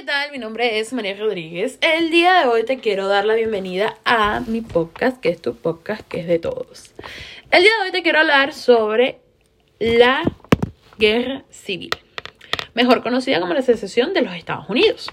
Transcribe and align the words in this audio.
¿qué 0.00 0.06
tal? 0.06 0.32
Mi 0.32 0.38
nombre 0.38 0.78
es 0.78 0.94
María 0.94 1.14
Rodríguez. 1.14 1.76
El 1.82 2.08
día 2.10 2.40
de 2.40 2.46
hoy 2.46 2.64
te 2.64 2.78
quiero 2.78 3.06
dar 3.06 3.26
la 3.26 3.34
bienvenida 3.34 3.98
a 4.06 4.40
mi 4.40 4.62
podcast, 4.62 5.20
que 5.20 5.28
es 5.28 5.42
tu 5.42 5.54
podcast, 5.54 6.08
que 6.08 6.20
es 6.20 6.26
de 6.26 6.38
todos. 6.38 6.94
El 7.50 7.64
día 7.64 7.70
de 7.78 7.84
hoy 7.84 7.92
te 7.92 8.02
quiero 8.02 8.20
hablar 8.20 8.54
sobre 8.54 9.18
la 9.78 10.22
guerra 10.96 11.44
civil, 11.50 11.90
mejor 12.72 13.02
conocida 13.02 13.40
como 13.40 13.52
la 13.52 13.60
secesión 13.60 14.14
de 14.14 14.22
los 14.22 14.34
Estados 14.34 14.70
Unidos. 14.70 15.10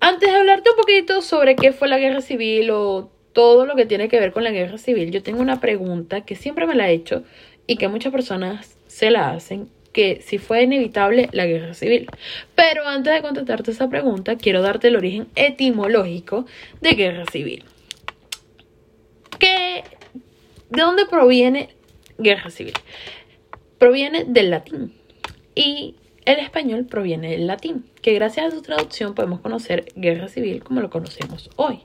Antes 0.00 0.30
de 0.30 0.34
hablarte 0.34 0.70
un 0.70 0.76
poquito 0.76 1.20
sobre 1.20 1.54
qué 1.54 1.72
fue 1.72 1.86
la 1.86 1.98
guerra 1.98 2.22
civil 2.22 2.70
o 2.70 3.12
todo 3.34 3.66
lo 3.66 3.76
que 3.76 3.84
tiene 3.84 4.08
que 4.08 4.18
ver 4.18 4.32
con 4.32 4.44
la 4.44 4.50
guerra 4.50 4.78
civil, 4.78 5.10
yo 5.10 5.22
tengo 5.22 5.42
una 5.42 5.60
pregunta 5.60 6.22
que 6.22 6.36
siempre 6.36 6.66
me 6.66 6.74
la 6.74 6.88
he 6.88 6.94
hecho 6.94 7.22
y 7.66 7.76
que 7.76 7.88
muchas 7.88 8.12
personas 8.12 8.78
se 8.86 9.10
la 9.10 9.32
hacen 9.32 9.68
que 9.94 10.20
si 10.20 10.36
fue 10.36 10.64
inevitable 10.64 11.30
la 11.32 11.46
guerra 11.46 11.72
civil. 11.72 12.10
Pero 12.54 12.86
antes 12.86 13.14
de 13.14 13.22
contestarte 13.22 13.70
esa 13.70 13.88
pregunta, 13.88 14.36
quiero 14.36 14.60
darte 14.60 14.88
el 14.88 14.96
origen 14.96 15.28
etimológico 15.36 16.44
de 16.82 16.90
guerra 16.90 17.24
civil. 17.32 17.64
¿Qué, 19.38 19.84
¿De 20.68 20.82
dónde 20.82 21.06
proviene 21.06 21.70
guerra 22.18 22.50
civil? 22.50 22.74
Proviene 23.78 24.24
del 24.24 24.50
latín 24.50 24.92
y 25.54 25.94
el 26.24 26.38
español 26.40 26.86
proviene 26.86 27.30
del 27.30 27.46
latín, 27.46 27.84
que 28.02 28.14
gracias 28.14 28.46
a 28.46 28.50
su 28.50 28.62
traducción 28.62 29.14
podemos 29.14 29.40
conocer 29.40 29.86
guerra 29.94 30.28
civil 30.28 30.62
como 30.62 30.80
lo 30.80 30.90
conocemos 30.90 31.50
hoy, 31.56 31.80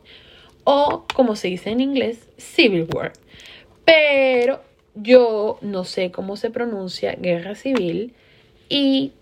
o 0.63 1.05
como 1.13 1.35
se 1.35 1.49
dice 1.49 1.69
en 1.69 1.81
inglés, 1.81 2.27
civil 2.37 2.87
war. 2.93 3.13
Pero 3.85 4.61
yo 4.95 5.57
no 5.61 5.83
sé 5.83 6.11
cómo 6.11 6.37
se 6.37 6.49
pronuncia 6.49 7.15
guerra 7.15 7.55
civil 7.55 8.13
y 8.67 9.13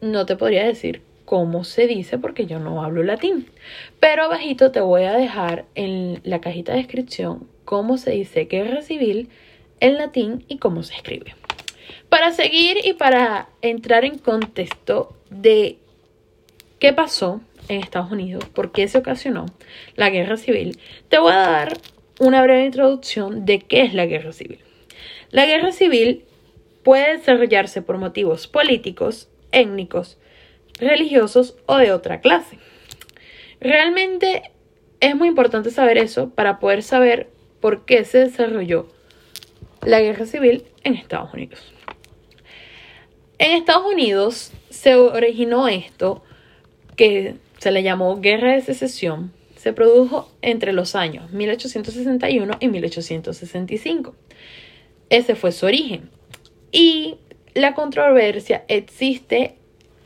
no 0.00 0.26
te 0.26 0.36
podría 0.36 0.64
decir 0.64 1.02
cómo 1.24 1.64
se 1.64 1.86
dice 1.86 2.18
porque 2.18 2.46
yo 2.46 2.58
no 2.58 2.82
hablo 2.82 3.02
latín. 3.02 3.46
Pero 4.00 4.24
abajito 4.24 4.70
te 4.70 4.80
voy 4.80 5.04
a 5.04 5.12
dejar 5.12 5.66
en 5.74 6.20
la 6.24 6.40
cajita 6.40 6.72
de 6.72 6.78
descripción 6.78 7.46
cómo 7.64 7.98
se 7.98 8.12
dice 8.12 8.44
guerra 8.44 8.80
civil 8.82 9.28
en 9.80 9.98
latín 9.98 10.44
y 10.48 10.58
cómo 10.58 10.82
se 10.82 10.94
escribe. 10.94 11.34
Para 12.08 12.32
seguir 12.32 12.78
y 12.84 12.94
para 12.94 13.48
entrar 13.62 14.04
en 14.04 14.18
contexto 14.18 15.14
de 15.28 15.78
qué 16.78 16.92
pasó 16.92 17.40
en 17.68 17.80
Estados 17.80 18.12
Unidos, 18.12 18.44
por 18.54 18.70
qué 18.70 18.86
se 18.88 18.98
ocasionó 18.98 19.46
la 19.96 20.10
guerra 20.10 20.36
civil, 20.36 20.78
te 21.08 21.18
voy 21.18 21.32
a 21.32 21.38
dar 21.38 21.78
una 22.20 22.42
breve 22.42 22.64
introducción 22.64 23.44
de 23.44 23.58
qué 23.58 23.82
es 23.82 23.92
la 23.92 24.06
guerra 24.06 24.32
civil. 24.32 24.60
La 25.30 25.46
guerra 25.46 25.72
civil 25.72 26.24
puede 26.82 27.16
desarrollarse 27.16 27.82
por 27.82 27.98
motivos 27.98 28.46
políticos, 28.46 29.28
étnicos, 29.52 30.18
religiosos 30.78 31.56
o 31.66 31.76
de 31.78 31.92
otra 31.92 32.20
clase. 32.20 32.58
Realmente 33.60 34.52
es 35.00 35.16
muy 35.16 35.28
importante 35.28 35.70
saber 35.70 35.98
eso 35.98 36.30
para 36.30 36.58
poder 36.58 36.82
saber 36.82 37.28
por 37.60 37.84
qué 37.84 38.04
se 38.04 38.18
desarrolló 38.18 38.86
la 39.82 40.00
guerra 40.00 40.26
civil 40.26 40.64
en 40.84 40.94
Estados 40.94 41.32
Unidos. 41.34 41.72
En 43.38 43.52
Estados 43.52 43.86
Unidos 43.92 44.52
se 44.70 44.94
originó 44.94 45.68
esto 45.68 46.22
que 46.96 47.34
se 47.58 47.70
le 47.70 47.82
llamó 47.82 48.20
Guerra 48.20 48.52
de 48.52 48.62
Secesión. 48.62 49.32
Se 49.56 49.72
produjo 49.72 50.30
entre 50.42 50.72
los 50.72 50.94
años 50.94 51.32
1861 51.32 52.58
y 52.60 52.68
1865. 52.68 54.14
Ese 55.10 55.34
fue 55.34 55.52
su 55.52 55.66
origen. 55.66 56.10
Y 56.72 57.16
la 57.54 57.74
controversia 57.74 58.64
existe 58.68 59.56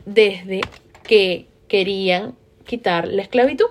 desde 0.05 0.61
que 1.03 1.47
querían 1.67 2.35
quitar 2.65 3.07
la 3.07 3.23
esclavitud. 3.23 3.65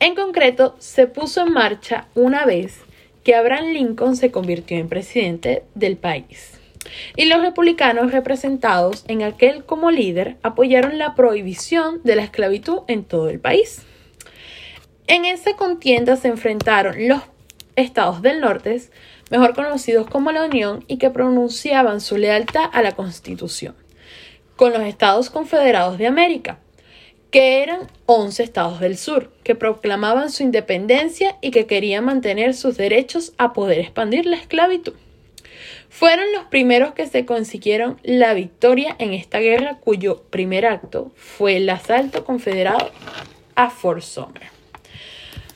En 0.00 0.14
concreto, 0.14 0.76
se 0.78 1.06
puso 1.06 1.42
en 1.42 1.52
marcha 1.52 2.08
una 2.14 2.44
vez 2.44 2.80
que 3.24 3.34
Abraham 3.34 3.72
Lincoln 3.72 4.16
se 4.16 4.30
convirtió 4.30 4.76
en 4.76 4.88
presidente 4.88 5.64
del 5.74 5.96
país. 5.96 6.58
Y 7.16 7.26
los 7.26 7.40
republicanos 7.40 8.12
representados 8.12 9.04
en 9.08 9.22
aquel 9.22 9.64
como 9.64 9.90
líder 9.90 10.36
apoyaron 10.42 10.98
la 10.98 11.14
prohibición 11.14 12.00
de 12.02 12.16
la 12.16 12.24
esclavitud 12.24 12.80
en 12.88 13.04
todo 13.04 13.30
el 13.30 13.38
país. 13.38 13.82
En 15.06 15.24
esa 15.24 15.56
contienda 15.56 16.16
se 16.16 16.28
enfrentaron 16.28 17.08
los 17.08 17.22
estados 17.76 18.22
del 18.22 18.40
norte 18.40 18.82
mejor 19.32 19.54
conocidos 19.54 20.06
como 20.08 20.30
la 20.30 20.44
Unión, 20.44 20.84
y 20.88 20.98
que 20.98 21.08
pronunciaban 21.08 22.02
su 22.02 22.18
lealtad 22.18 22.66
a 22.70 22.82
la 22.82 22.92
Constitución, 22.92 23.74
con 24.56 24.74
los 24.74 24.82
Estados 24.82 25.30
Confederados 25.30 25.96
de 25.96 26.06
América, 26.06 26.58
que 27.30 27.62
eran 27.62 27.90
11 28.04 28.42
estados 28.42 28.80
del 28.80 28.98
sur, 28.98 29.32
que 29.42 29.54
proclamaban 29.54 30.30
su 30.30 30.42
independencia 30.42 31.38
y 31.40 31.50
que 31.50 31.64
querían 31.64 32.04
mantener 32.04 32.52
sus 32.52 32.76
derechos 32.76 33.32
a 33.38 33.54
poder 33.54 33.78
expandir 33.78 34.26
la 34.26 34.36
esclavitud. 34.36 34.92
Fueron 35.88 36.30
los 36.34 36.44
primeros 36.44 36.92
que 36.92 37.06
se 37.06 37.24
consiguieron 37.24 37.98
la 38.02 38.34
victoria 38.34 38.94
en 38.98 39.14
esta 39.14 39.38
guerra, 39.38 39.78
cuyo 39.78 40.24
primer 40.28 40.66
acto 40.66 41.10
fue 41.16 41.56
el 41.56 41.70
asalto 41.70 42.26
confederado 42.26 42.90
a 43.54 43.70
Fort 43.70 44.02
Sumter. 44.02 44.48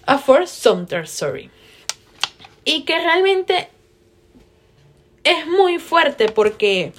A 0.07 0.17
Fort 0.17 0.47
Sumter, 0.47 1.07
sorry 1.07 1.51
y 2.67 2.83
que 2.83 2.99
realmente 2.99 3.69
es 5.25 5.47
muy 5.47 5.79
fuerte 5.79 6.29
porque 6.29 6.93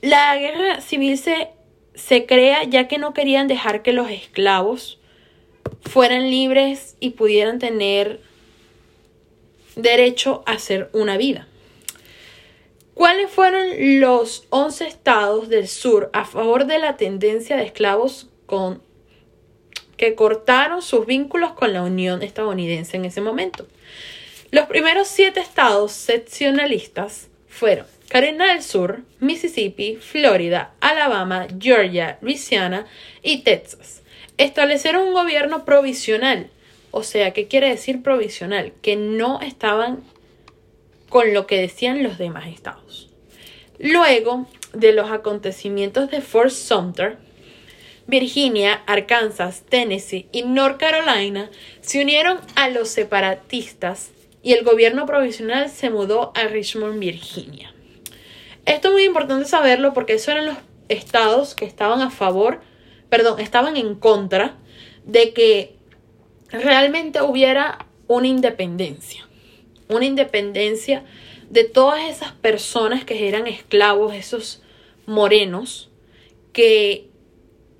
la 0.00 0.36
guerra 0.36 0.80
civil 0.80 1.16
se, 1.18 1.50
se 1.94 2.26
crea 2.26 2.64
ya 2.64 2.88
que 2.88 2.98
no 2.98 3.14
querían 3.14 3.46
dejar 3.46 3.82
que 3.82 3.92
los 3.92 4.10
esclavos 4.10 4.98
fueran 5.82 6.30
libres 6.30 6.96
y 7.00 7.10
pudieran 7.10 7.58
tener 7.58 8.20
derecho 9.76 10.42
a 10.46 10.52
hacer 10.52 10.88
una 10.92 11.16
vida. 11.16 11.46
¿Cuáles 12.94 13.30
fueron 13.30 14.00
los 14.00 14.46
11 14.50 14.86
estados 14.86 15.48
del 15.48 15.68
sur 15.68 16.10
a 16.12 16.24
favor 16.24 16.66
de 16.66 16.78
la 16.78 16.96
tendencia 16.96 17.56
de 17.56 17.64
esclavos 17.64 18.28
con, 18.46 18.82
que 19.96 20.14
cortaron 20.14 20.80
sus 20.80 21.06
vínculos 21.06 21.52
con 21.52 21.72
la 21.72 21.82
Unión 21.82 22.22
estadounidense 22.22 22.96
en 22.96 23.04
ese 23.04 23.20
momento? 23.20 23.66
Los 24.52 24.66
primeros 24.66 25.06
siete 25.06 25.38
estados 25.38 25.92
seccionalistas 25.92 27.28
fueron 27.48 27.86
Carolina 28.08 28.52
del 28.52 28.64
Sur, 28.64 29.02
Mississippi, 29.20 29.96
Florida, 30.00 30.72
Alabama, 30.80 31.46
Georgia, 31.60 32.18
Louisiana 32.20 32.86
y 33.22 33.42
Texas. 33.42 34.02
Establecieron 34.38 35.06
un 35.06 35.14
gobierno 35.14 35.64
provisional. 35.64 36.50
O 36.90 37.04
sea, 37.04 37.32
¿qué 37.32 37.46
quiere 37.46 37.68
decir 37.68 38.02
provisional? 38.02 38.72
Que 38.82 38.96
no 38.96 39.40
estaban 39.40 40.02
con 41.08 41.32
lo 41.32 41.46
que 41.46 41.60
decían 41.60 42.02
los 42.02 42.18
demás 42.18 42.48
estados. 42.48 43.08
Luego 43.78 44.48
de 44.72 44.92
los 44.92 45.12
acontecimientos 45.12 46.10
de 46.10 46.22
Fort 46.22 46.50
Sumter, 46.50 47.18
Virginia, 48.08 48.82
Arkansas, 48.86 49.62
Tennessee 49.68 50.26
y 50.32 50.42
North 50.42 50.80
Carolina 50.80 51.48
se 51.80 52.02
unieron 52.02 52.40
a 52.56 52.68
los 52.68 52.88
separatistas 52.88 54.10
y 54.42 54.52
el 54.52 54.64
gobierno 54.64 55.06
provisional 55.06 55.68
se 55.68 55.90
mudó 55.90 56.32
a 56.34 56.44
Richmond, 56.44 56.98
Virginia. 56.98 57.74
Esto 58.66 58.88
es 58.88 58.94
muy 58.94 59.04
importante 59.04 59.44
saberlo 59.46 59.92
porque 59.92 60.14
esos 60.14 60.28
eran 60.28 60.46
los 60.46 60.56
estados 60.88 61.54
que 61.54 61.64
estaban 61.64 62.00
a 62.00 62.10
favor, 62.10 62.60
perdón, 63.08 63.40
estaban 63.40 63.76
en 63.76 63.94
contra 63.94 64.56
de 65.04 65.32
que 65.32 65.76
realmente 66.50 67.22
hubiera 67.22 67.86
una 68.06 68.26
independencia. 68.26 69.26
Una 69.88 70.04
independencia 70.04 71.04
de 71.48 71.64
todas 71.64 72.08
esas 72.08 72.32
personas 72.32 73.04
que 73.04 73.28
eran 73.28 73.46
esclavos, 73.46 74.14
esos 74.14 74.62
morenos, 75.06 75.90
que, 76.52 77.08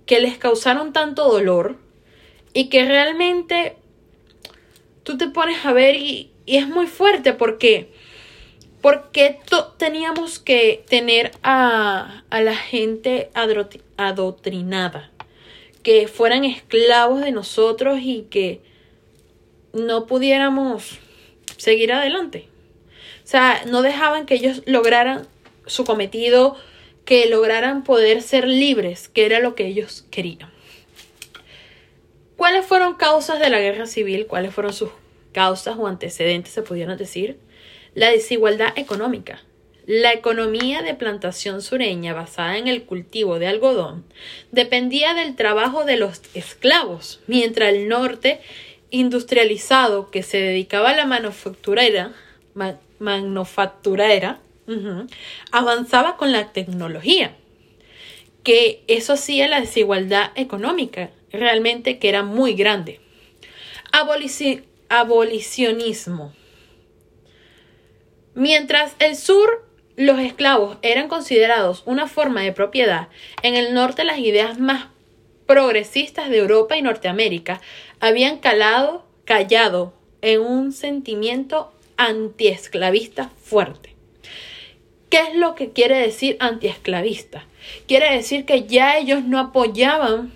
que 0.06 0.20
les 0.20 0.38
causaron 0.38 0.92
tanto 0.92 1.28
dolor 1.28 1.78
y 2.52 2.68
que 2.68 2.84
realmente 2.84 3.76
tú 5.04 5.16
te 5.16 5.28
pones 5.28 5.64
a 5.64 5.72
ver 5.72 5.96
y, 5.96 6.29
y 6.50 6.56
es 6.56 6.66
muy 6.66 6.88
fuerte 6.88 7.32
porque, 7.32 7.92
porque 8.82 9.38
teníamos 9.76 10.40
que 10.40 10.82
tener 10.88 11.30
a, 11.44 12.24
a 12.28 12.40
la 12.40 12.56
gente 12.56 13.30
adoctrinada, 13.96 15.12
que 15.84 16.08
fueran 16.08 16.44
esclavos 16.44 17.20
de 17.20 17.30
nosotros 17.30 18.00
y 18.02 18.22
que 18.30 18.62
no 19.72 20.06
pudiéramos 20.06 20.98
seguir 21.56 21.92
adelante. 21.92 22.48
O 23.22 23.28
sea, 23.28 23.62
no 23.66 23.82
dejaban 23.82 24.26
que 24.26 24.34
ellos 24.34 24.62
lograran 24.66 25.28
su 25.66 25.84
cometido, 25.84 26.56
que 27.04 27.26
lograran 27.26 27.84
poder 27.84 28.22
ser 28.22 28.48
libres, 28.48 29.08
que 29.08 29.24
era 29.24 29.38
lo 29.38 29.54
que 29.54 29.68
ellos 29.68 30.04
querían. 30.10 30.50
¿Cuáles 32.36 32.66
fueron 32.66 32.94
causas 32.94 33.38
de 33.38 33.50
la 33.50 33.60
guerra 33.60 33.86
civil? 33.86 34.26
¿Cuáles 34.26 34.52
fueron 34.52 34.72
sus 34.72 34.90
causas 35.32 35.76
o 35.78 35.86
antecedentes, 35.86 36.52
se 36.52 36.62
pudieran 36.62 36.98
decir, 36.98 37.38
la 37.94 38.10
desigualdad 38.10 38.72
económica, 38.76 39.40
La 39.92 40.12
economía 40.12 40.82
de 40.82 40.94
plantación 40.94 41.62
sureña 41.62 42.14
basada 42.14 42.58
en 42.58 42.68
el 42.68 42.84
cultivo 42.84 43.40
de 43.40 43.48
algodón 43.48 44.04
dependía 44.52 45.14
del 45.14 45.34
trabajo 45.34 45.84
de 45.84 45.96
los 45.96 46.20
esclavos, 46.34 47.18
mientras 47.26 47.70
el 47.70 47.88
norte 47.88 48.40
industrializado 48.90 50.10
que 50.12 50.22
se 50.22 50.38
dedicaba 50.38 50.90
a 50.90 50.96
la 50.96 51.06
manufacturera, 51.06 52.12
manufacturera 53.00 54.38
avanzaba 55.50 56.16
con 56.16 56.30
la 56.30 56.52
tecnología, 56.52 57.34
que 58.44 58.84
eso 58.86 59.14
hacía 59.14 59.48
la 59.48 59.60
desigualdad 59.60 60.30
económica 60.36 61.10
realmente 61.32 61.98
que 61.98 62.08
era 62.08 62.22
muy 62.22 62.52
grande. 62.54 63.00
Abolicionismo. 64.90 66.34
Mientras 68.34 68.94
el 68.98 69.16
sur 69.16 69.66
los 69.96 70.18
esclavos 70.18 70.76
eran 70.82 71.08
considerados 71.08 71.82
una 71.86 72.06
forma 72.06 72.42
de 72.42 72.52
propiedad, 72.52 73.08
en 73.42 73.54
el 73.54 73.72
norte 73.72 74.04
las 74.04 74.18
ideas 74.18 74.58
más 74.58 74.88
progresistas 75.46 76.30
de 76.30 76.38
Europa 76.38 76.76
y 76.76 76.82
Norteamérica 76.82 77.60
habían 77.98 78.38
calado, 78.38 79.06
callado 79.24 79.94
en 80.22 80.40
un 80.40 80.72
sentimiento 80.72 81.72
antiesclavista 81.96 83.30
fuerte. 83.42 83.94
¿Qué 85.10 85.18
es 85.18 85.34
lo 85.34 85.54
que 85.54 85.70
quiere 85.72 85.98
decir 85.98 86.36
antiesclavista? 86.40 87.44
Quiere 87.86 88.14
decir 88.14 88.44
que 88.44 88.62
ya 88.64 88.96
ellos 88.96 89.24
no 89.24 89.38
apoyaban 89.38 90.32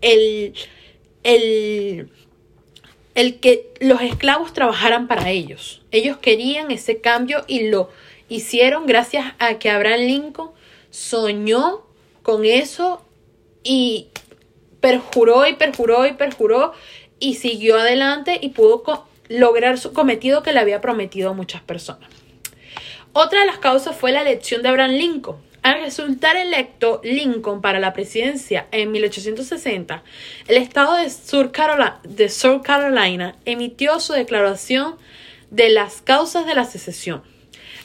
el, 0.00 0.54
el, 1.22 2.10
el 3.18 3.40
que 3.40 3.72
los 3.80 4.00
esclavos 4.00 4.52
trabajaran 4.52 5.08
para 5.08 5.30
ellos. 5.30 5.82
Ellos 5.90 6.18
querían 6.18 6.70
ese 6.70 7.00
cambio 7.00 7.44
y 7.48 7.68
lo 7.68 7.90
hicieron 8.28 8.86
gracias 8.86 9.34
a 9.40 9.58
que 9.58 9.70
Abraham 9.70 10.02
Lincoln 10.02 10.50
soñó 10.90 11.82
con 12.22 12.44
eso 12.44 13.04
y 13.64 14.06
perjuró 14.78 15.48
y 15.48 15.54
perjuró 15.54 16.06
y 16.06 16.12
perjuró 16.12 16.74
y 17.18 17.34
siguió 17.34 17.80
adelante 17.80 18.38
y 18.40 18.50
pudo 18.50 18.84
lograr 19.28 19.78
su 19.78 19.92
cometido 19.92 20.44
que 20.44 20.52
le 20.52 20.60
había 20.60 20.80
prometido 20.80 21.30
a 21.30 21.34
muchas 21.34 21.60
personas. 21.60 22.08
Otra 23.12 23.40
de 23.40 23.46
las 23.46 23.58
causas 23.58 23.96
fue 23.96 24.12
la 24.12 24.22
elección 24.22 24.62
de 24.62 24.68
Abraham 24.68 24.92
Lincoln. 24.92 25.47
Al 25.68 25.82
resultar 25.82 26.34
electo 26.38 27.02
Lincoln 27.04 27.60
para 27.60 27.78
la 27.78 27.92
presidencia 27.92 28.68
en 28.70 28.90
1860, 28.90 30.02
el 30.46 30.56
estado 30.56 30.94
de 30.94 31.10
Sur 31.10 31.52
Carolina, 31.52 32.00
South 32.30 32.62
Carolina 32.62 33.36
emitió 33.44 34.00
su 34.00 34.14
declaración 34.14 34.96
de 35.50 35.68
las 35.68 36.00
causas 36.00 36.46
de 36.46 36.54
la 36.54 36.64
secesión. 36.64 37.22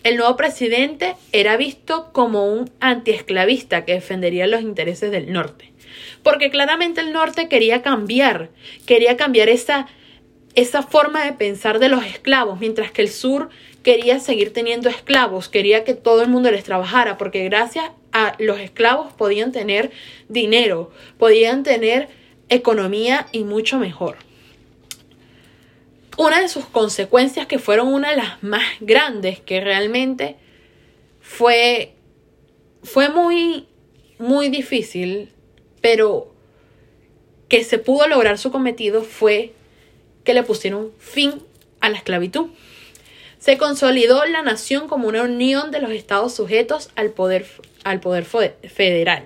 El 0.03 0.15
nuevo 0.15 0.37
presidente 0.37 1.17
era 1.33 1.57
visto 1.57 2.13
como 2.13 2.45
un 2.45 2.71
antiesclavista 2.79 3.83
que 3.83 3.95
defendería 3.95 4.47
los 4.47 4.61
intereses 4.61 5.11
del 5.11 5.33
norte. 5.33 5.73
Porque 6.23 6.49
claramente 6.49 7.01
el 7.01 7.11
norte 7.11 7.49
quería 7.49 7.81
cambiar, 7.81 8.49
quería 8.85 9.17
cambiar 9.17 9.49
esa, 9.49 9.87
esa 10.55 10.83
forma 10.83 11.25
de 11.25 11.33
pensar 11.33 11.79
de 11.79 11.89
los 11.89 12.05
esclavos, 12.05 12.61
mientras 12.61 12.93
que 12.93 13.01
el 13.01 13.09
sur 13.09 13.49
quería 13.83 14.19
seguir 14.19 14.53
teniendo 14.53 14.89
esclavos, 14.89 15.49
quería 15.49 15.83
que 15.83 15.93
todo 15.93 16.21
el 16.21 16.29
mundo 16.29 16.49
les 16.51 16.63
trabajara, 16.63 17.17
porque 17.17 17.43
gracias 17.43 17.85
a 18.11 18.35
los 18.39 18.59
esclavos 18.59 19.13
podían 19.13 19.51
tener 19.51 19.91
dinero, 20.29 20.91
podían 21.17 21.63
tener 21.63 22.07
economía 22.49 23.27
y 23.31 23.43
mucho 23.43 23.77
mejor 23.77 24.17
una 26.17 26.41
de 26.41 26.47
sus 26.47 26.65
consecuencias 26.65 27.47
que 27.47 27.59
fueron 27.59 27.87
una 27.87 28.11
de 28.11 28.17
las 28.17 28.43
más 28.43 28.63
grandes 28.79 29.39
que 29.39 29.61
realmente 29.61 30.35
fue 31.21 31.93
fue 32.83 33.09
muy 33.09 33.67
muy 34.19 34.49
difícil 34.49 35.31
pero 35.81 36.33
que 37.49 37.63
se 37.63 37.77
pudo 37.77 38.07
lograr 38.07 38.37
su 38.37 38.51
cometido 38.51 39.03
fue 39.03 39.53
que 40.23 40.33
le 40.33 40.43
pusieron 40.43 40.91
fin 40.97 41.43
a 41.81 41.89
la 41.89 41.97
esclavitud. 41.97 42.47
Se 43.43 43.57
consolidó 43.57 44.23
la 44.25 44.41
nación 44.41 44.87
como 44.87 45.09
una 45.09 45.23
unión 45.23 45.71
de 45.71 45.81
los 45.81 45.91
estados 45.91 46.33
sujetos 46.33 46.91
al 46.95 47.09
poder, 47.09 47.45
al 47.83 47.99
poder 47.99 48.23
federal. 48.23 49.25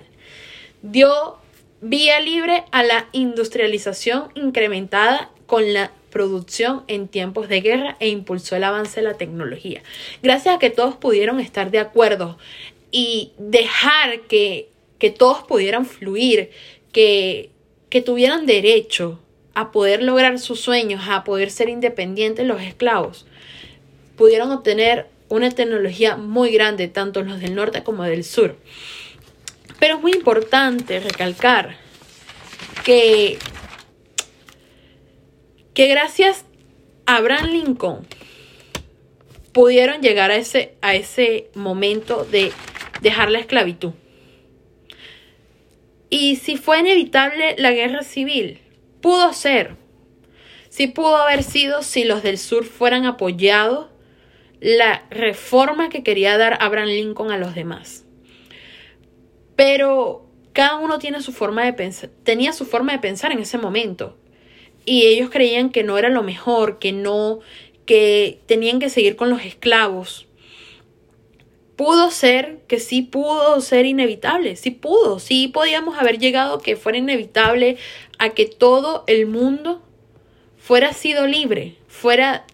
Dio 0.82 1.36
vía 1.80 2.18
libre 2.18 2.64
a 2.72 2.82
la 2.82 3.08
industrialización 3.12 4.32
incrementada 4.34 5.30
con 5.46 5.72
la 5.72 5.92
producción 6.10 6.82
en 6.88 7.06
tiempos 7.06 7.48
de 7.48 7.60
guerra 7.60 7.96
e 8.00 8.08
impulsó 8.08 8.56
el 8.56 8.64
avance 8.64 8.96
de 8.96 9.06
la 9.06 9.14
tecnología. 9.14 9.84
Gracias 10.20 10.56
a 10.56 10.58
que 10.58 10.70
todos 10.70 10.96
pudieron 10.96 11.38
estar 11.38 11.70
de 11.70 11.78
acuerdo 11.78 12.38
y 12.90 13.30
dejar 13.38 14.22
que, 14.22 14.68
que 14.98 15.10
todos 15.10 15.44
pudieran 15.44 15.86
fluir, 15.86 16.50
que, 16.90 17.50
que 17.88 18.02
tuvieran 18.02 18.46
derecho 18.46 19.20
a 19.54 19.70
poder 19.70 20.02
lograr 20.02 20.40
sus 20.40 20.58
sueños, 20.58 21.04
a 21.08 21.22
poder 21.22 21.52
ser 21.52 21.68
independientes 21.68 22.44
los 22.44 22.60
esclavos, 22.60 23.24
pudieron 24.18 24.50
obtener 24.50 25.06
una 25.28 25.50
tecnología 25.50 26.16
muy 26.16 26.50
grande, 26.50 26.88
tanto 26.88 27.22
los 27.22 27.40
del 27.40 27.54
norte 27.54 27.82
como 27.82 28.02
del 28.04 28.24
sur. 28.24 28.56
Pero 29.78 29.96
es 29.96 30.02
muy 30.02 30.12
importante 30.12 31.00
recalcar 31.00 31.76
que 32.84 33.38
que 35.78 35.86
gracias 35.86 36.44
a 37.06 37.18
Abraham 37.18 37.50
Lincoln 37.52 38.04
pudieron 39.52 40.00
llegar 40.00 40.32
a 40.32 40.34
ese, 40.34 40.74
a 40.80 40.96
ese 40.96 41.50
momento 41.54 42.24
de 42.24 42.50
dejar 43.00 43.30
la 43.30 43.38
esclavitud. 43.38 43.92
Y 46.10 46.34
si 46.34 46.56
fue 46.56 46.80
inevitable 46.80 47.54
la 47.58 47.70
guerra 47.70 48.02
civil, 48.02 48.58
pudo 49.00 49.32
ser. 49.32 49.76
Si 50.68 50.88
pudo 50.88 51.16
haber 51.16 51.44
sido 51.44 51.84
si 51.84 52.02
los 52.02 52.24
del 52.24 52.38
sur 52.38 52.64
fueran 52.64 53.06
apoyados 53.06 53.86
la 54.60 55.06
reforma 55.10 55.88
que 55.88 56.02
quería 56.02 56.36
dar 56.36 56.58
Abraham 56.60 56.88
Lincoln 56.88 57.30
a 57.30 57.38
los 57.38 57.54
demás. 57.54 58.04
Pero 59.56 60.26
cada 60.52 60.76
uno 60.76 60.98
tiene 60.98 61.22
su 61.22 61.32
forma 61.32 61.64
de 61.64 61.72
pensar, 61.72 62.10
tenía 62.24 62.52
su 62.52 62.64
forma 62.64 62.92
de 62.92 62.98
pensar 62.98 63.32
en 63.32 63.38
ese 63.38 63.58
momento 63.58 64.16
y 64.84 65.06
ellos 65.06 65.30
creían 65.30 65.70
que 65.70 65.84
no 65.84 65.98
era 65.98 66.08
lo 66.08 66.22
mejor, 66.22 66.78
que 66.78 66.92
no, 66.92 67.40
que 67.84 68.40
tenían 68.46 68.80
que 68.80 68.90
seguir 68.90 69.16
con 69.16 69.30
los 69.30 69.44
esclavos. 69.44 70.26
Pudo 71.76 72.10
ser 72.10 72.58
que 72.66 72.80
sí 72.80 73.02
pudo 73.02 73.60
ser 73.60 73.86
inevitable, 73.86 74.56
sí 74.56 74.70
pudo, 74.70 75.20
sí 75.20 75.48
podíamos 75.48 75.96
haber 75.98 76.18
llegado 76.18 76.58
que 76.58 76.74
fuera 76.74 76.98
inevitable 76.98 77.76
a 78.18 78.30
que 78.30 78.46
todo 78.46 79.04
el 79.06 79.26
mundo 79.26 79.82
fuera 80.56 80.92
sido 80.92 81.26
libre, 81.26 81.76
fuera 81.86 82.44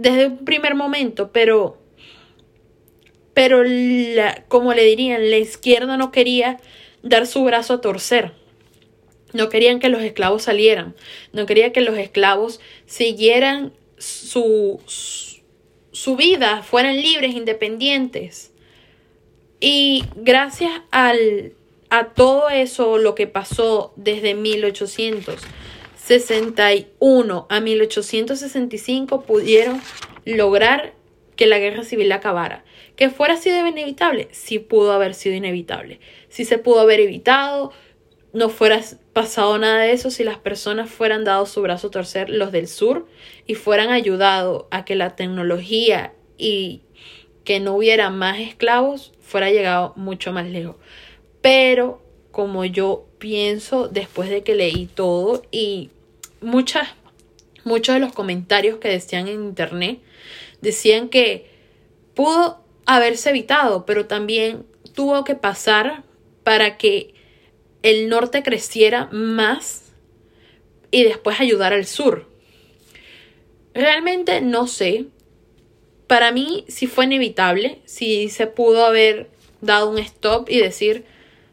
desde 0.00 0.28
un 0.28 0.44
primer 0.44 0.74
momento, 0.74 1.30
pero 1.30 1.76
pero 3.34 3.62
la, 3.62 4.44
como 4.48 4.74
le 4.74 4.84
dirían, 4.84 5.30
la 5.30 5.38
izquierda 5.38 5.96
no 5.96 6.10
quería 6.10 6.58
dar 7.02 7.26
su 7.26 7.44
brazo 7.44 7.74
a 7.74 7.80
torcer. 7.80 8.32
No 9.32 9.48
querían 9.48 9.78
que 9.78 9.88
los 9.88 10.02
esclavos 10.02 10.42
salieran, 10.42 10.96
no 11.32 11.46
querían 11.46 11.70
que 11.70 11.80
los 11.82 11.96
esclavos 11.96 12.60
siguieran 12.86 13.72
su, 13.98 14.80
su 15.92 16.16
vida, 16.16 16.62
fueran 16.62 17.00
libres, 17.00 17.34
independientes. 17.34 18.52
Y 19.60 20.04
gracias 20.16 20.72
al, 20.90 21.52
a 21.90 22.06
todo 22.06 22.48
eso, 22.48 22.98
lo 22.98 23.14
que 23.14 23.28
pasó 23.28 23.92
desde 23.94 24.34
1861 26.18 27.46
a 27.48 27.60
1865, 27.60 29.22
pudieron 29.22 29.80
lograr 30.24 30.92
que 31.36 31.46
la 31.46 31.58
guerra 31.58 31.84
civil 31.84 32.10
acabara. 32.12 32.64
Que 32.96 33.10
fuera 33.10 33.36
sido 33.36 33.66
inevitable, 33.66 34.28
sí 34.32 34.58
pudo 34.58 34.92
haber 34.92 35.14
sido 35.14 35.36
inevitable. 35.36 36.00
Sí 36.28 36.44
se 36.44 36.58
pudo 36.58 36.80
haber 36.80 37.00
evitado, 37.00 37.72
no 38.32 38.48
fuera 38.48 38.80
pasado 39.12 39.56
nada 39.58 39.82
de 39.82 39.92
eso 39.92 40.10
si 40.10 40.24
las 40.24 40.38
personas 40.38 40.90
fueran 40.90 41.24
dado 41.24 41.46
su 41.46 41.62
brazo 41.62 41.88
a 41.88 41.90
torcer 41.90 42.28
los 42.28 42.52
del 42.52 42.68
sur 42.68 43.06
y 43.46 43.54
fueran 43.54 43.90
ayudado 43.90 44.68
a 44.70 44.84
que 44.84 44.96
la 44.96 45.16
tecnología 45.16 46.12
y 46.36 46.82
que 47.44 47.60
no 47.60 47.74
hubiera 47.74 48.10
más 48.10 48.38
esclavos 48.38 49.12
fuera 49.20 49.50
llegado 49.50 49.92
mucho 49.96 50.32
más 50.32 50.46
lejos. 50.46 50.76
Pero 51.40 52.02
como 52.30 52.64
yo 52.64 53.06
pienso 53.18 53.88
después 53.88 54.28
de 54.30 54.42
que 54.42 54.54
leí 54.54 54.86
todo 54.86 55.42
y 55.50 55.90
muchas 56.40 56.88
muchos 57.64 57.94
de 57.94 58.00
los 58.00 58.12
comentarios 58.12 58.78
que 58.78 58.88
decían 58.88 59.28
en 59.28 59.44
internet 59.44 60.00
decían 60.60 61.08
que 61.08 61.50
pudo 62.14 62.64
haberse 62.86 63.30
evitado, 63.30 63.86
pero 63.86 64.06
también 64.06 64.64
tuvo 64.94 65.24
que 65.24 65.34
pasar 65.34 66.02
para 66.42 66.76
que 66.78 67.14
el 67.82 68.08
norte 68.08 68.42
creciera 68.42 69.08
más 69.12 69.92
y 70.90 71.04
después 71.04 71.40
ayudar 71.40 71.72
al 71.72 71.86
sur. 71.86 72.28
Realmente 73.74 74.40
no 74.40 74.66
sé 74.66 75.06
para 76.10 76.32
mí 76.32 76.64
sí 76.66 76.88
fue 76.88 77.04
inevitable, 77.04 77.78
sí 77.84 78.30
se 78.30 78.48
pudo 78.48 78.84
haber 78.84 79.30
dado 79.60 79.88
un 79.88 79.98
stop 79.98 80.50
y 80.50 80.58
decir, 80.58 81.04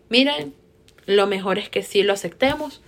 miren, 0.10 0.56
lo 1.06 1.27
mejor 1.27 1.60
es 1.60 1.70
que 1.70 1.84
sí 1.84 2.01
lo 2.01 2.13
aceptemos, 2.13 2.82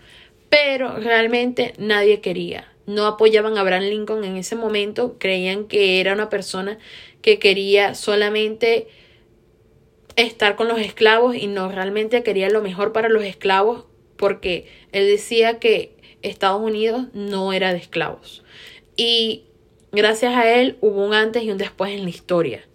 pero 0.49 0.97
realmente 0.97 1.73
nadie 1.77 2.21
quería. 2.21 2.67
No 2.85 3.05
apoyaban 3.05 3.57
a 3.57 3.61
Abraham 3.61 3.83
Lincoln 3.83 4.23
en 4.23 4.35
ese 4.35 4.55
momento, 4.55 5.17
creían 5.19 5.65
que 5.65 5.99
era 5.99 6.13
una 6.13 6.29
persona 6.29 6.79
que 7.21 7.37
quería 7.39 7.93
solamente 7.93 8.87
estar 10.15 10.55
con 10.55 10.67
los 10.67 10.79
esclavos 10.79 11.35
y 11.35 11.47
no 11.47 11.71
realmente 11.71 12.23
quería 12.23 12.49
lo 12.49 12.61
mejor 12.61 12.91
para 12.91 13.09
los 13.09 13.23
esclavos 13.23 13.85
porque 14.17 14.67
él 14.91 15.07
decía 15.07 15.59
que 15.59 15.95
Estados 16.21 16.61
Unidos 16.61 17.07
no 17.13 17.53
era 17.53 17.71
de 17.71 17.79
esclavos. 17.79 18.43
Y 18.97 19.45
gracias 19.91 20.35
a 20.35 20.51
él 20.59 20.77
hubo 20.81 21.05
un 21.05 21.13
antes 21.13 21.43
y 21.43 21.51
un 21.51 21.57
después 21.57 21.91
en 21.91 22.03
la 22.03 22.09
historia. 22.09 22.67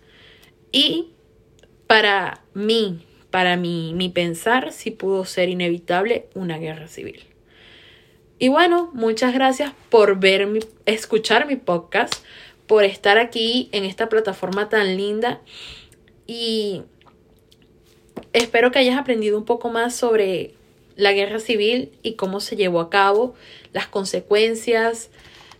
Y 0.72 1.10
para 1.86 2.42
mí, 2.54 3.04
para 3.30 3.56
mi, 3.56 3.92
mi 3.94 4.08
pensar, 4.08 4.72
sí 4.72 4.90
pudo 4.90 5.24
ser 5.24 5.48
inevitable 5.48 6.28
una 6.34 6.58
guerra 6.58 6.88
civil. 6.88 7.33
Y 8.38 8.48
bueno, 8.48 8.90
muchas 8.94 9.32
gracias 9.32 9.72
por 9.90 10.18
ver 10.18 10.46
mi, 10.46 10.60
escuchar 10.86 11.46
mi 11.46 11.56
podcast, 11.56 12.14
por 12.66 12.84
estar 12.84 13.18
aquí 13.18 13.68
en 13.72 13.84
esta 13.84 14.08
plataforma 14.08 14.68
tan 14.68 14.96
linda 14.96 15.40
y 16.26 16.82
espero 18.32 18.70
que 18.70 18.80
hayas 18.80 18.98
aprendido 18.98 19.38
un 19.38 19.44
poco 19.44 19.70
más 19.70 19.94
sobre 19.94 20.54
la 20.96 21.12
guerra 21.12 21.38
civil 21.38 21.92
y 22.02 22.14
cómo 22.14 22.40
se 22.40 22.56
llevó 22.56 22.80
a 22.80 22.90
cabo, 22.90 23.34
las 23.72 23.86
consecuencias, 23.86 25.10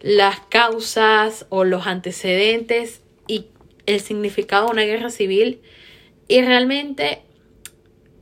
las 0.00 0.40
causas 0.40 1.46
o 1.48 1.64
los 1.64 1.86
antecedentes 1.86 3.00
y 3.26 3.46
el 3.86 4.00
significado 4.00 4.66
de 4.66 4.72
una 4.72 4.82
guerra 4.82 5.10
civil. 5.10 5.60
Y 6.28 6.42
realmente 6.42 7.22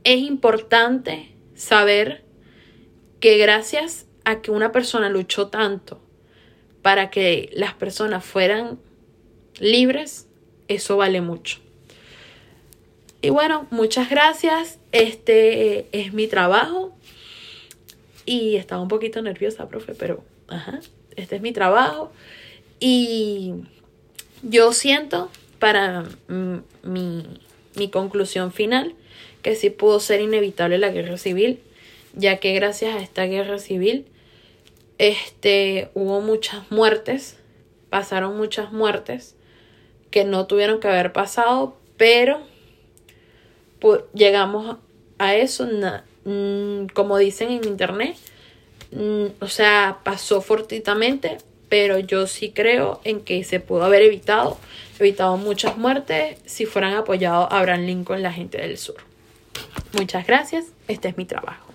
es 0.03 0.19
importante 0.19 1.33
saber 1.55 2.23
que 3.19 3.37
gracias 3.37 4.07
a 4.25 4.41
que 4.41 4.51
una 4.51 4.71
persona 4.71 5.09
luchó 5.09 5.47
tanto 5.47 5.99
para 6.81 7.09
que 7.09 7.49
las 7.53 7.73
personas 7.73 8.23
fueran 8.23 8.79
libres, 9.59 10.27
eso 10.67 10.97
vale 10.97 11.21
mucho. 11.21 11.59
Y 13.21 13.29
bueno, 13.29 13.67
muchas 13.71 14.09
gracias. 14.09 14.79
Este 14.91 15.87
es 15.91 16.13
mi 16.13 16.27
trabajo. 16.27 16.93
Y 18.25 18.57
estaba 18.57 18.81
un 18.81 18.89
poquito 18.89 19.21
nerviosa, 19.21 19.67
profe, 19.67 19.95
pero 19.95 20.23
ajá, 20.47 20.79
este 21.15 21.37
es 21.37 21.41
mi 21.41 21.53
trabajo. 21.53 22.11
Y 22.79 23.53
yo 24.41 24.73
siento 24.73 25.29
para 25.59 26.03
mi, 26.27 27.23
mi 27.75 27.89
conclusión 27.89 28.51
final 28.51 28.93
que 29.41 29.55
sí 29.55 29.69
pudo 29.69 29.99
ser 29.99 30.21
inevitable 30.21 30.77
la 30.77 30.89
guerra 30.89 31.17
civil, 31.17 31.59
ya 32.13 32.37
que 32.37 32.53
gracias 32.53 32.95
a 32.95 32.99
esta 32.99 33.25
guerra 33.25 33.59
civil 33.59 34.05
este, 34.97 35.89
hubo 35.93 36.21
muchas 36.21 36.71
muertes, 36.71 37.37
pasaron 37.89 38.37
muchas 38.37 38.71
muertes 38.71 39.35
que 40.11 40.25
no 40.25 40.45
tuvieron 40.45 40.79
que 40.79 40.87
haber 40.87 41.11
pasado, 41.11 41.75
pero 41.97 42.41
llegamos 44.13 44.77
a 45.17 45.35
eso, 45.35 45.67
mm, 46.25 46.87
como 46.93 47.17
dicen 47.17 47.51
en 47.51 47.65
internet, 47.65 48.15
mm, 48.91 49.25
o 49.41 49.47
sea, 49.47 49.99
pasó 50.03 50.41
fortuitamente, 50.41 51.37
pero 51.69 51.97
yo 51.99 52.27
sí 52.27 52.51
creo 52.51 53.01
en 53.03 53.21
que 53.21 53.43
se 53.43 53.59
pudo 53.59 53.83
haber 53.83 54.03
evitado, 54.03 54.57
evitado 54.99 55.37
muchas 55.37 55.77
muertes 55.77 56.37
si 56.45 56.65
fueran 56.65 56.93
apoyados 56.93 57.47
a 57.51 57.59
Abraham 57.59 57.85
Lincoln, 57.85 58.21
la 58.21 58.31
gente 58.31 58.59
del 58.59 58.77
sur. 58.77 58.97
Muchas 59.93 60.25
gracias, 60.27 60.65
este 60.87 61.09
es 61.09 61.17
mi 61.17 61.25
trabajo. 61.25 61.72